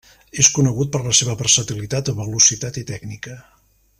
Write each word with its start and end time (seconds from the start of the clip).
És 0.43 0.47
conegut 0.53 0.89
per 0.95 1.01
la 1.07 1.11
seva 1.19 1.35
versatilitat, 1.43 2.11
velocitat 2.23 2.83
i 2.85 2.87
tècnica. 2.95 3.39